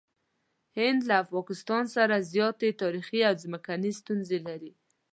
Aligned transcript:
هند 0.77 1.01
له 1.09 1.17
پاکستان 1.33 1.83
سره 1.95 2.25
زیاتې 2.31 2.69
تاریخي 2.81 3.19
او 3.29 3.35
ځمکني 3.43 3.91
ستونزې 3.99 4.37
لري. 4.47 4.71